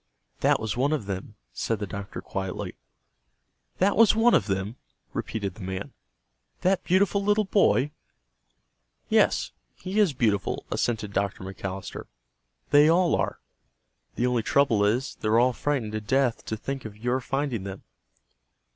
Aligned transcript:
"That 0.39 0.59
was 0.59 0.75
one 0.75 0.93
of 0.93 1.05
them," 1.05 1.35
said 1.53 1.77
the 1.77 1.85
doctor 1.85 2.21
quietly. 2.23 2.73
"That 3.77 3.95
was 3.95 4.15
one 4.15 4.33
of 4.33 4.47
them!" 4.47 4.77
repeated 5.13 5.53
the 5.53 5.61
man. 5.61 5.93
"That 6.61 6.83
beautiful 6.83 7.23
little 7.23 7.43
boy?" 7.45 7.91
"Yes, 9.09 9.51
he 9.75 9.99
is 9.99 10.13
beautiful," 10.13 10.65
assented 10.71 11.13
Dr. 11.13 11.43
McAllister. 11.43 12.05
"They 12.71 12.89
all 12.89 13.13
are. 13.15 13.41
The 14.15 14.25
only 14.25 14.41
trouble 14.41 14.83
is, 14.83 15.17
they're 15.21 15.37
all 15.37 15.53
frightened 15.53 15.91
to 15.91 16.01
death 16.01 16.45
to 16.45 16.57
think 16.57 16.83
of 16.83 16.97
your 16.97 17.19
finding 17.19 17.63
them." 17.63 17.83